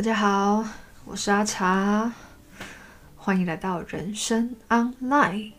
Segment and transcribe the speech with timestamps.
[0.00, 0.64] 大家好，
[1.04, 2.10] 我是阿茶，
[3.16, 5.52] 欢迎来到人生 Online。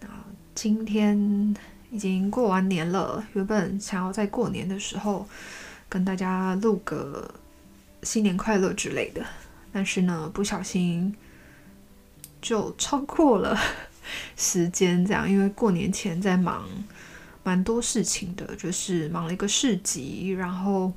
[0.00, 0.08] 那
[0.52, 1.54] 今天
[1.92, 5.28] 已经过完年了，原本想要在过年的时候
[5.88, 7.32] 跟大家录个
[8.02, 9.24] 新年快乐之类的，
[9.72, 11.14] 但是呢，不小心
[12.42, 13.56] 就超过了
[14.36, 16.68] 时间，这样，因为过年前在忙
[17.44, 20.92] 蛮多事情的，就是忙了一个市集，然后。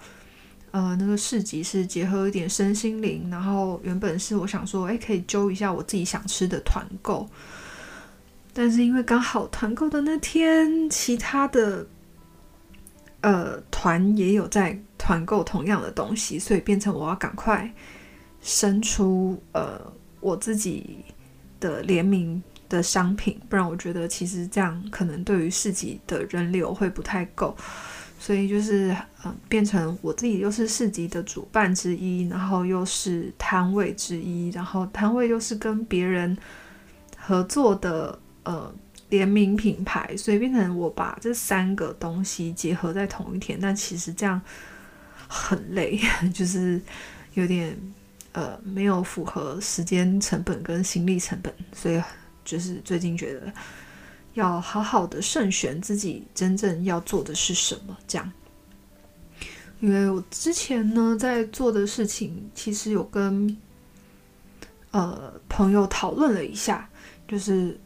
[0.72, 7.28] 呃，那个市集是结合一点身心灵，然后原本是我想说，哎，可以揪一下我自己想吃的团购，
[8.54, 11.88] 但是因为刚好团购的那天，其他的
[13.22, 17.74] 呃团也有在团购同样的东西，所以变成我要赶快
[18.42, 19.82] 生出呃
[20.20, 20.98] 我自己
[21.60, 27.56] 的联名的商品，不然我觉得其实这样可能对于市集的人流会不太够。
[28.20, 36.36] 所以就是，嗯、变成我自己又是市集的主办之一，然后又是摊位之一，然后摊位又是跟别人
[37.16, 38.74] 合作的呃
[39.10, 44.42] 联名品牌，所以变成我把这三个东西结合在同一天，但其实这样
[45.28, 46.00] 很累，
[46.34, 46.82] 就是
[47.36, 47.78] 有点
[48.32, 52.02] 呃没有符合时间成本跟心力成本，所以
[52.44, 53.54] 就是最近觉得。
[54.38, 58.32] 要好好的慎选自己真正要做的是什么，这样。
[59.80, 63.58] 因为我之前呢在做的事情，其实有跟
[64.92, 66.88] 呃朋友讨论了一下，
[67.28, 67.80] 就是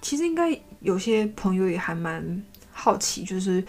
[0.00, 2.42] 其实应该有些朋友也还蛮
[2.72, 3.62] 好奇，就是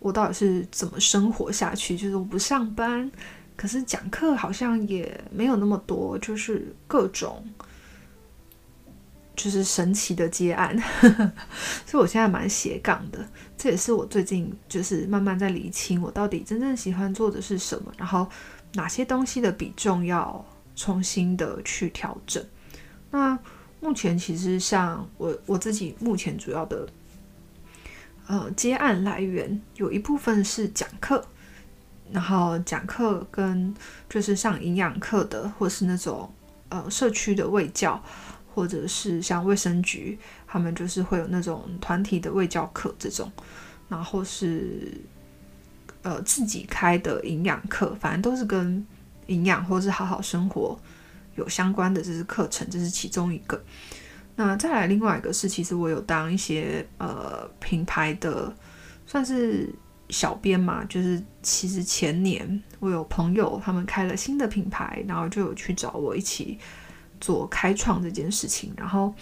[0.00, 3.10] 我到底是怎么生活下去，就是我不上班，
[3.56, 7.46] 可是讲课好像也没有那么多，就是各种。
[9.36, 10.76] 就是神奇的接案，
[11.84, 13.18] 所以我现在蛮斜杠的。
[13.56, 18.28] 这也是我最近就是慢慢在理清，我到底真正喜欢做的是什么，然后
[18.74, 20.44] 哪些东西的比重要
[20.76, 22.44] 重新的去调整。
[23.10, 23.38] 那
[23.80, 26.88] 目前其实像我我自己目前主要的
[28.26, 31.24] 呃接案来源，有一部分是讲课，
[32.10, 33.74] 然后讲课跟
[34.08, 36.32] 就是上营养课的，或是那种
[36.68, 38.02] 呃社区的卫教。
[38.54, 40.16] 或者是像卫生局，
[40.46, 43.30] 他们就是会有那种团体的卫教课这种，
[43.88, 44.92] 然后是
[46.02, 48.86] 呃自己开的营养课，反正都是跟
[49.26, 50.78] 营养或是好好生活
[51.34, 53.60] 有相关的，这是课程，这是其中一个。
[54.36, 58.54] 那再来另外一个是，其实我有当一些呃品牌的
[59.04, 59.68] 算是
[60.10, 66.58] 小编嘛，就是其实前年我有朋友他们开了新的品牌，然后就有去找我一起。
[67.24, 69.14] 做开创这件事情，然后，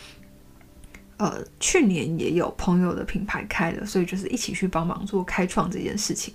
[1.18, 6.34] 呃，去年也有朋友的品牌开了，所以就是一起去帮忙做开创这件事情。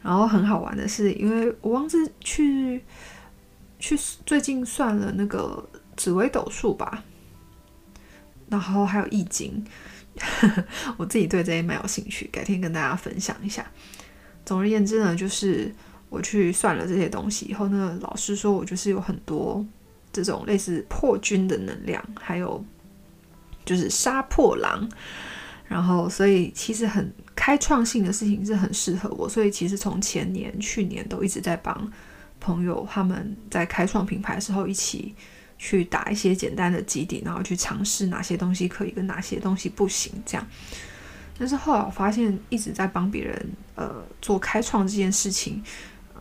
[0.00, 2.80] 然后很好玩的是，因为我忘记去
[3.80, 7.02] 去最近算了那个紫微斗数吧，
[8.48, 9.66] 然后还有易经，
[10.96, 13.66] 我自己对这些蛮有兴趣，改天跟大家分享一下。
[14.44, 15.74] 总而言之呢，就是
[16.08, 19.66] 我去算了这些东西以后，呢老师说我就是有很多。
[20.22, 22.64] 这种类似破军的能量，还有
[23.64, 24.88] 就是杀破狼，
[25.66, 31.92] 然后所以其实很开创性的事情是很适合我，所以其实从前年、去年都一直在帮
[32.38, 35.14] 朋友他们在开创品牌的时候一起
[35.58, 40.46] 去打一些简单的基底，然后去尝试哪些东西可以跟哪些东西不行这样。
[41.36, 43.92] 但是后来我发现一直在帮别人呃
[44.22, 45.60] 做开创这件事情，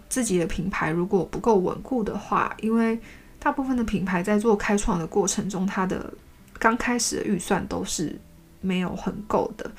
[0.10, 2.98] 自己的品牌如果不够稳固的话，因为
[3.44, 6.14] 大部分的品牌在做开创的过程中，它的
[6.58, 8.18] 刚开始的预算都是
[8.62, 9.70] 没有很够的，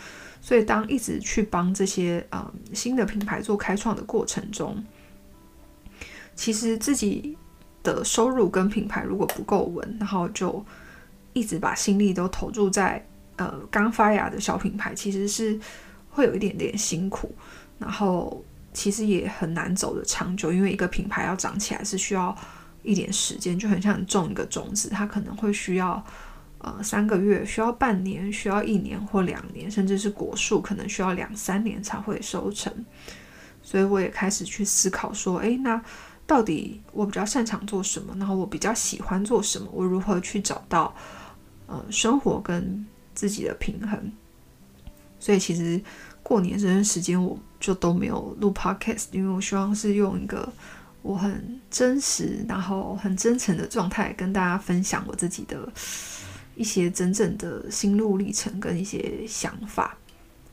[0.42, 4.84] 所以当一直去帮这些呃新的品牌做开创的过程中，
[6.36, 7.38] 其实自己
[7.82, 10.62] 的收入跟品牌如果不够稳，然后就
[11.32, 13.02] 一直把心力都投注在
[13.36, 15.58] 呃刚发芽的小品牌，其实是
[16.10, 17.34] 会有一点点辛苦，
[17.78, 18.44] 然后
[18.74, 22.36] 其实也很难走得长久，因为一个品牌要长起来是需要。
[22.84, 26.04] 一点时间就很像种一个种子，它可能会需要
[26.58, 32.70] 呃三个月，需要半年，需要一年或两年，甚至是果树可能需要两三年才会收成。
[33.62, 35.82] 所以我也开始去思考说，诶，那
[36.26, 38.14] 到底我比较擅长做什么？
[38.18, 39.66] 然后我比较喜欢做什么？
[39.72, 40.94] 我如何去找到
[41.66, 44.12] 呃生活跟自己的平衡？
[45.18, 45.80] 所以其实
[46.22, 50.52] 过年这段时间我就都没有录 podcast，因为我希望是用一个。
[51.04, 55.70] 我很真实，然后很真诚的状态跟大家分享我自己的
[56.56, 59.94] 一些真正的心路历程跟一些想法，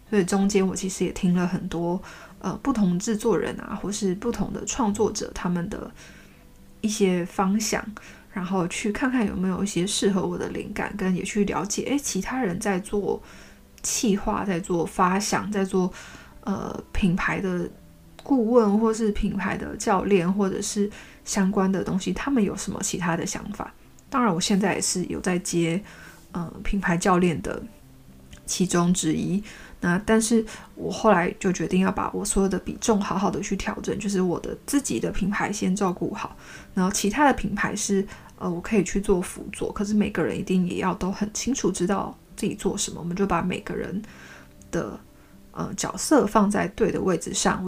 [0.10, 2.02] 所以中间我其实也听了很多
[2.40, 5.90] 呃不同制作人啊，或是不同的创作者他们的
[6.82, 7.82] 一些方向，
[8.34, 13.24] 然后去看看有没有一些适合我的灵感，跟也去了解，诶，其他人在做
[13.82, 15.90] 企划，在做发想，在做
[16.42, 17.70] 呃品牌的
[18.24, 20.90] 顾问，或是品牌的教练，或者是
[21.26, 23.74] 相关的东西，他们有什么其他的想法？
[24.10, 25.82] 当然，我现在也是有在接
[26.32, 27.62] 呃品牌教练的
[28.46, 29.44] 其中之一。
[29.84, 30.46] 那但是
[30.76, 36.36] 我后来就决定要把我所有的比重好好的去调整，就是我的自己的品牌先照顾好，
[36.76, 38.06] 然后其他的品牌是
[38.38, 44.00] 呃我可以去做辅佐，可是每个人一定也要都很清楚知道自己做什么，我们就把每个人
[44.70, 45.00] 的
[45.50, 47.68] 呃角色放在对的位置上。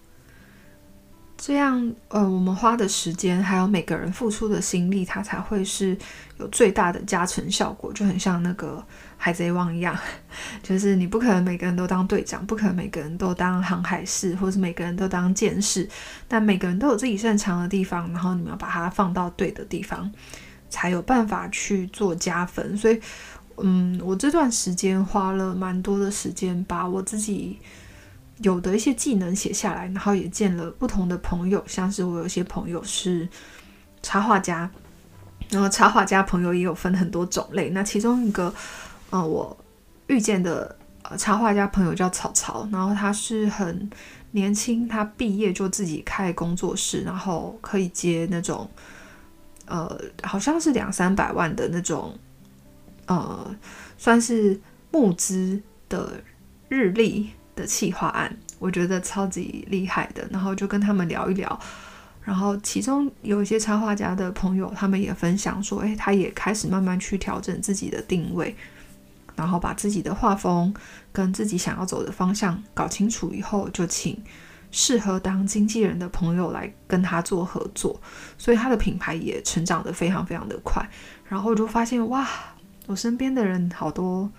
[1.45, 5.97] 这样，呃，我们花的时间，还有每个人付出的心力，它才会是
[6.37, 7.91] 有最大的加成效果。
[7.91, 8.81] 就很像那个
[9.17, 9.93] 海贼王一样，
[10.63, 15.85] 就是你不可能每个人都当队长，不可能每个人都当航海士，或是每个人都当剑士。
[16.29, 20.09] 但每个人都有自己擅长的地方，然后你们要把它放到对的地方，
[20.69, 22.77] 才有办法去做加分。
[22.77, 22.97] 所以，
[23.57, 27.59] 嗯，我这段时间花了蛮多的时间，把我自己。
[28.39, 33.29] 有的一些技能写下来，然后也见了不同的朋友，像是我有些朋友是
[34.01, 34.69] 插画家，
[35.49, 37.69] 然后插画家朋友也有分很多种类。
[37.69, 38.53] 那其中一个，
[39.11, 39.55] 呃，我
[40.07, 43.87] 遇见的呃插画家朋友叫草草，然后他是很
[44.31, 48.67] 年轻，他毕业就自己开工作室，然后可以接那种
[49.67, 52.17] 呃好像是两三百万的那种，
[53.05, 53.55] 呃，
[53.97, 54.59] 算是
[54.91, 56.19] 募资的
[56.67, 57.29] 日历。
[57.55, 61.59] 的企划案，我觉得超级厉害的，然后就跟他们聊一聊，
[62.23, 68.55] 然后其中有一些插画家的朋友，他们也分享说，诶，他也开始慢慢去调整自己的定位，
[69.35, 70.73] 然后把自己的画风
[71.11, 74.19] 跟自己想要走的方向搞清楚以后，就请
[74.71, 78.01] 适合当经纪人的朋友来跟他做合作，
[78.37, 80.83] 所以他的品牌也成长得非常非常的快，
[81.27, 82.27] 然后就发现哇，
[82.87, 84.31] 我身边的人好多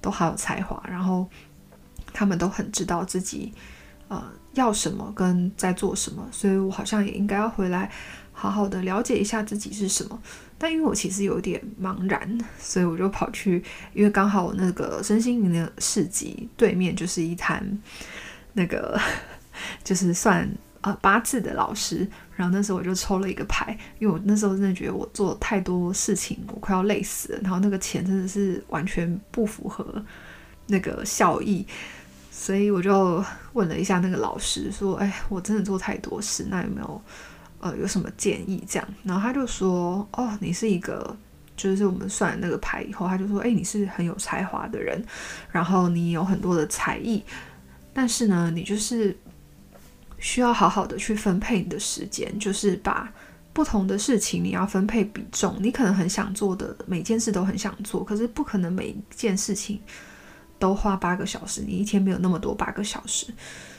[0.00, 1.28] 都好有才华，然后。
[2.12, 3.52] 他们都很知道自己，
[4.08, 4.22] 呃，
[4.54, 7.90] 要什么跟在做什么，所以我好像也应该要回来，
[8.32, 10.20] 好好的了解一下自己是什么。
[10.58, 13.64] 但因为我其实有点茫然，所以我就跑去，
[13.94, 17.78] 因为刚好我那个身心灵的市集对面就是一摊，
[18.52, 19.00] 那个
[19.82, 20.46] 就是算
[20.82, 22.06] 呃八字的老师，
[22.36, 30.04] 然后那时候我就抽了一个牌，因为我那时候真的觉得我做太多事情，我快要累死了，然后那个钱真的是完全不符合
[30.66, 31.66] 那个效益。
[32.42, 33.22] 所以我就
[33.52, 37.02] 问了一下那个老师，说：“哎，我真的做太多事，那有没有
[37.60, 41.14] 呃有什么建议？”这样，然后他就说：“哦，你是一个，
[41.54, 45.04] 就是我们算那个牌以后，他就说：哎，你是很有才华的人，
[45.50, 47.22] 然后你有很多的才艺，
[47.92, 49.14] 但是呢，你就是
[50.18, 53.12] 需要好好的去分配你的时间，就是把
[53.52, 55.58] 不同的事情你要分配比重。
[55.60, 59.78] 你可能很想做的每件事都很想做，可是不可能每一件事情。”
[60.60, 63.26] 都花八个小时，你一天没有那么多八个小时，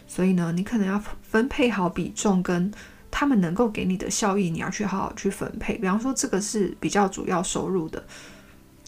[0.08, 2.70] 所以呢，你可能要分配好比重，跟
[3.10, 5.78] 他们能够给你的效益，你要去好好去分配。
[5.78, 8.04] 比方说，这个是比较主要收入的，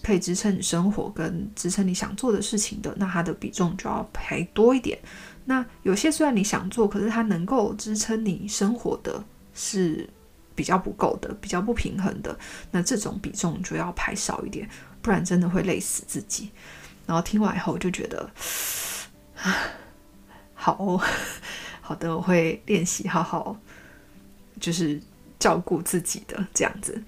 [0.01, 4.97] 可以支撑你生活跟支撑你想做的事情的，那它的比重就要排多一点。
[5.45, 10.09] 那有些虽然你想做，可是它能够支撑你生活的是
[10.55, 12.35] 比较不够的，比较不平衡的，
[12.71, 14.67] 那这种比重就要排少一点，
[15.01, 16.49] 不然真的会累死自己。
[17.05, 18.29] 然后听完以后，我就觉得，
[20.53, 20.99] 好，
[21.81, 23.57] 好的，我会练习好好，
[24.59, 25.01] 就是
[25.37, 27.03] 照顾自己的这样子。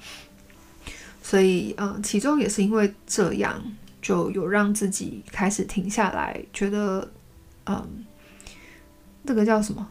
[1.23, 3.63] 所以，嗯，其中也是因为这样，
[4.01, 7.09] 就有让自己开始停下来，觉得，
[7.65, 8.05] 嗯，
[9.25, 9.87] 这个叫什么？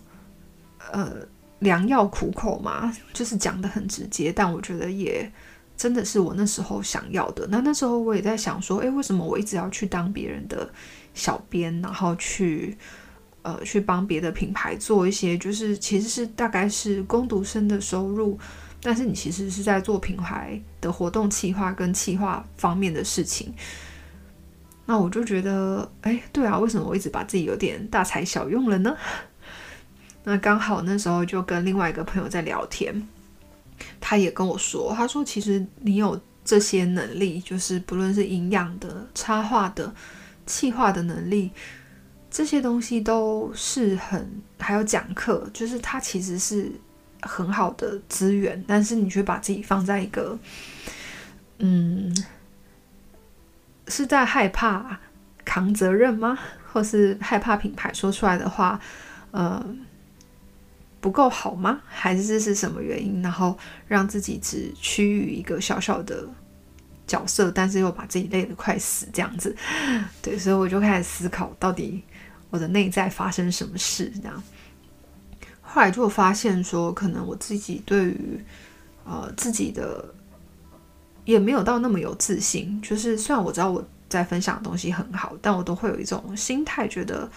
[0.93, 1.27] 呃，
[1.61, 5.33] 良药苦口嘛，就是讲得很直接，但我觉得也。
[5.77, 7.47] 真的是我那时候想要的。
[7.49, 10.71] 那那时候我也在想说，诶，为什么我一直要去当别人的
[11.15, 12.77] 小编，然后去
[13.43, 18.39] 呃去帮别的品牌做一些，就是其实是大概是工读生的收入，
[18.81, 23.53] 但是你其实是在做品牌的活动企划跟企划方面的事情。
[24.87, 28.95] 那我就觉得，诶，对啊，为什么我一直把自己有点大材小用了呢？
[30.25, 33.09] 那刚好那时候就跟另外一个朋友在聊天。
[34.01, 39.93] 他也跟我说，他说其实你有这些能力，就是不论是营养的、插画的、
[40.47, 41.51] 气化的能力，
[42.31, 46.71] 这些东西都是很，还有讲课，就是它其实是
[47.23, 50.39] 很好的资源，但是你却把自己放在一个，
[51.59, 52.15] 嗯，
[53.89, 55.01] 是在害怕
[55.45, 56.39] 扛责任吗？
[56.73, 58.81] 或是害怕品牌说出来的话，
[59.31, 59.65] 呃，
[61.05, 61.83] 不够好吗？
[61.87, 63.21] 还是这是什么原因？
[63.21, 66.27] 然后让自己只趋于一个小小的
[67.07, 69.55] 角色，但是又把自己累得快死这样子。
[70.23, 72.03] 对，所以我就开始思考，到底
[72.49, 74.11] 我的内在发生什么事？
[74.23, 74.43] 这样，
[75.61, 78.41] 后来就发现说，可能我自己对于
[79.05, 80.03] 呃自己的
[81.27, 82.81] 也没有到那么有自信。
[82.81, 87.31] 就是虽然我知道我在分享的东西很好，但我都会有一种心态，觉得。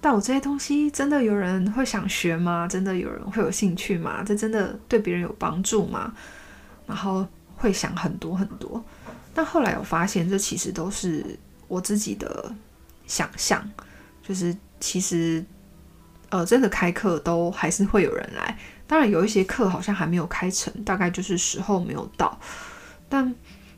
[0.00, 2.66] 但我这些东西真的有人会想学吗？
[2.66, 4.22] 真的有人会有兴趣吗？
[4.24, 6.12] 这真的对别人有帮助吗？
[6.86, 7.26] 然后
[7.56, 8.82] 会想很多很多。
[9.34, 11.38] 但后来我发现，这其实都是
[11.68, 12.50] 我自己的
[13.06, 13.62] 想象。
[14.22, 15.44] 就是其实，
[16.30, 18.58] 呃，真的开课都还是会有人来。
[18.86, 22.40] 当然，有一些课好像还没有开成，大概就是时候没有到。
[23.08, 23.34] 但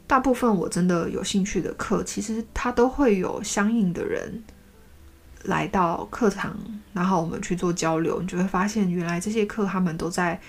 [0.07, 4.43] 大部分我真的有兴趣的课，其实它都会有相应的人。
[5.45, 6.57] 来到课堂，
[6.93, 10.41] 然后我们去做交流，你就会发现，原来这些课他们都在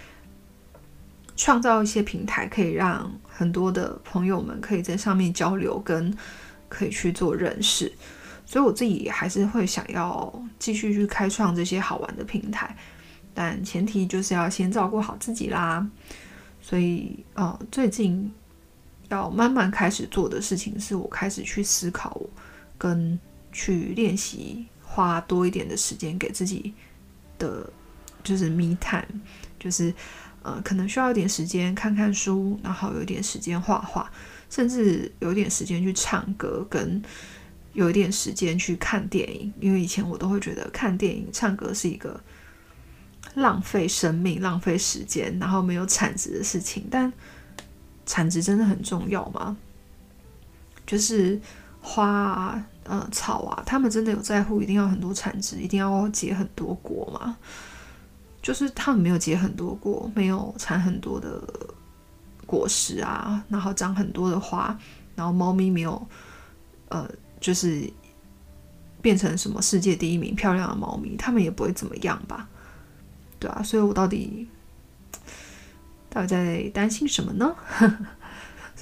[1.36, 6.16] 创造一些平台，可以让很多的朋友们可以在上面交流，跟
[6.70, 7.92] 可以去做认识。
[8.46, 12.76] 所以我自己还是会想要继续去开创这些好玩的平台，
[13.34, 15.88] 但前提就是要先照顾好自己啦。
[16.62, 18.32] 所以，呃，最近
[19.10, 22.22] 要慢慢开始做的事情，是我开始去思考
[22.78, 23.20] 跟
[23.52, 24.66] 去练习。
[24.94, 26.72] 花多一点的时间给自己
[27.40, 27.68] 的，
[28.24, 29.20] 就是 me time，
[29.60, 29.92] 就是
[30.44, 34.12] 呃，可能需要一点时间看看书，然后有一点时间画画，
[34.52, 37.02] 甚至有一点时间去唱歌，跟
[37.74, 39.52] 有一点时间去看电影。
[39.60, 42.22] 因为以前我都会觉得看电影、唱歌是一个
[43.34, 46.86] 浪费生命、浪费时间，然后没有产值的事情。
[46.92, 47.12] 但
[48.06, 49.58] 产值真的很重要吗？
[50.86, 51.42] 就是
[51.82, 52.64] 花。
[52.86, 57.38] 呃，草啊，他们真的有在乎一定要很多产值，一定要结很多果吗？
[58.42, 61.42] 就是他们没有结很多果，没有产很多的
[62.46, 64.78] 果实啊，然后长很多的花，
[65.16, 66.08] 然后猫咪没有，
[66.90, 67.10] 呃，
[67.40, 67.90] 就是
[69.02, 72.50] 变成什么世界第一名漂亮的猫咪，他们也不会怎么样吧？
[73.40, 74.48] 对啊，所以我到底
[76.10, 77.56] 到底在担心什么呢？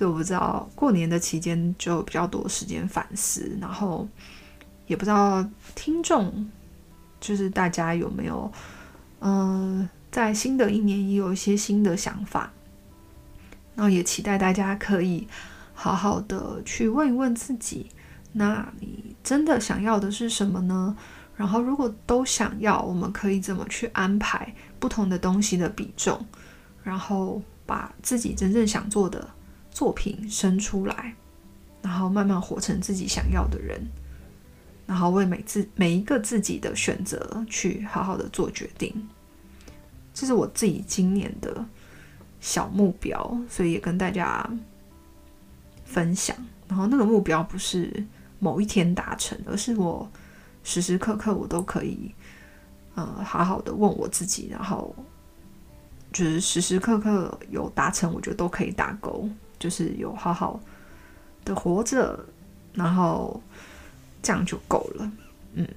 [0.02, 4.08] 所以我不知道过年的期间就比较多时间反思，然后
[4.88, 6.50] 也不知道听众
[7.20, 8.52] 就是大家有没有，
[9.20, 12.52] 嗯、在新的一年也有一些新的想法，
[13.76, 15.28] 然后也期待大家可以
[15.76, 17.86] 好好的去问一问自己，
[18.32, 20.98] 那你真的想要的是什么呢？
[21.36, 26.26] 然后如果都想要，我们可以怎么去安排不同的东西的比重，
[26.82, 29.30] 然后把自己真正想做的。
[29.72, 31.16] 作品生出来，
[31.82, 33.82] 然后慢慢活成自己想要的人，
[34.86, 38.94] 然后为每自每一个自己的选择去好好的做决定。
[40.14, 41.66] 这是我自己今年的
[42.42, 44.48] 小目标，所以也跟大家
[45.86, 46.36] 分享。
[46.68, 48.06] 然后那个目标不是
[48.40, 50.10] 某一天达成，而是我
[50.64, 52.14] 时时刻刻我都可以，
[52.96, 54.94] 呃，好好的问我自己，然后
[56.12, 59.30] 就是时时刻刻有达成，我觉得都可以打勾。
[59.62, 60.60] 就是有好好
[61.46, 62.20] 的活着，
[62.74, 63.42] 然后
[64.24, 65.12] 这样就够了，
[65.54, 65.68] 嗯。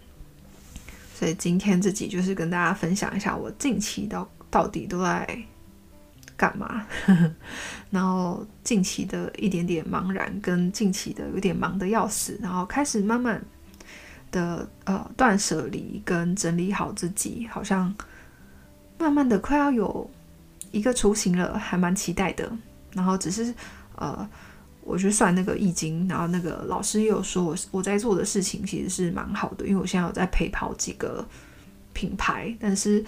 [1.15, 5.39] 所以今天这集就是跟大家分享一下我近期到到底都在
[6.37, 6.85] 干嘛，
[7.91, 13.41] 然后近期的一点点茫然，跟近期的有点忙的要死，然后开始慢慢
[14.33, 17.95] 的呃断舍离跟整理好自己，好像
[18.99, 20.11] 慢慢的快要有
[20.73, 22.51] 一个雏形了，还蛮期待的。
[22.95, 23.53] 然后只是，
[23.97, 24.29] 呃，
[24.83, 31.27] 我去算那个易经，然后那个老师也有说我我在做的事情其实是蛮好的，因为我现在有在陪跑几个
[31.93, 33.05] 品牌，但是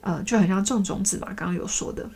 [0.00, 2.08] 呃就很像种种子嘛，刚刚有说的，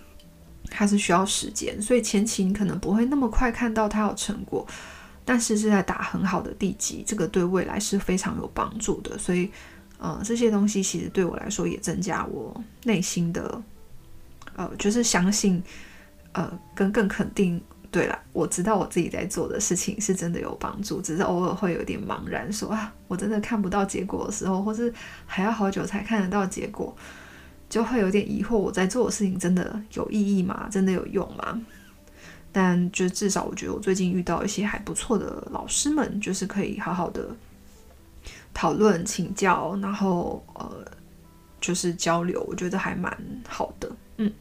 [0.70, 4.66] 它是需要时间，所以前期你可能不会那么快看到它有成果，
[5.24, 9.50] 但是是在打很好的地基，这个对未来是非常有帮助的，所以
[9.98, 13.60] 呃这些东西其实对我来说也增加我内心的
[14.56, 15.62] 呃就是相信。
[16.34, 17.60] 呃，跟更肯定，
[17.90, 24.92] 对了，我知道我自己在做的事情是真的有帮助，只是偶尔会有点茫然，说啊，我真的看不到结果的时候，或是
[25.26, 26.94] 还要好久才看得到结果，
[27.68, 30.68] 就会有点疑惑，我在做的事情真的有意义吗？
[30.70, 31.60] 真的有用吗？
[32.50, 37.28] 但就至少我觉得我最近遇到一些还不错的老师们，就是可以好好的
[38.52, 40.84] 讨论、请教，然后呃，
[41.60, 43.16] 就是交流，我觉得还蛮
[43.48, 44.32] 好的，嗯。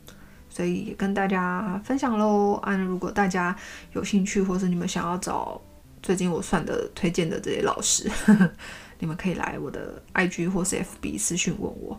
[0.53, 2.53] 所以也跟大家分享喽。
[2.61, 3.55] 啊，如果大家
[3.93, 5.59] 有兴趣，或是你们想要找
[6.03, 8.07] 最近我算的推荐的这些老师，
[8.99, 11.97] 你们可以来我的 IG 或是 FB 私讯问我。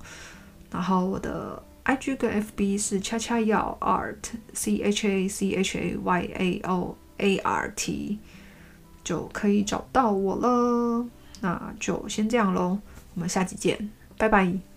[0.71, 6.97] 然后我的 IG 跟 FB 是恰恰要 Art C H A C H A Y A O
[7.19, 8.21] A R T，
[9.03, 11.05] 就可以找到我了。
[11.41, 12.79] 那就先这样喽，
[13.15, 14.74] 我们下期见，拜拜。